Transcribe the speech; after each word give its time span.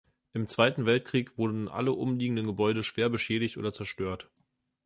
Im 0.33 0.47
Zweiten 0.47 0.87
Weltkrieg 0.87 1.37
wurden 1.37 1.67
alle 1.67 1.91
umliegenden 1.91 2.47
Gebäude 2.47 2.81
schwer 2.83 3.09
beschädigt 3.09 3.57
oder 3.57 3.71
zerstört. 3.71 4.31